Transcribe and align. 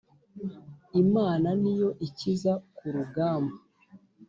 Imana 1.03 1.47
niyo 1.61 1.89
ikiza 2.07 2.51
ku 2.75 2.83
rugamba 2.95 3.55